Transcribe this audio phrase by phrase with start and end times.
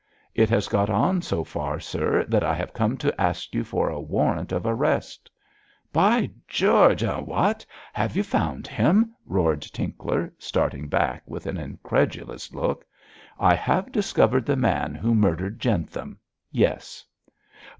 [0.33, 3.87] 'It has got on so far, sir, that I have come to ask you for
[3.87, 5.29] a warrant of arrest.'
[5.93, 7.03] 'By George!
[7.03, 7.17] eh!
[7.19, 7.63] what!
[7.93, 12.83] Have you found him?' roared Tinkler, starting back with an incredulous look.
[13.39, 16.17] 'I have discovered the man who murdered Jentham!
[16.51, 17.05] Yes.'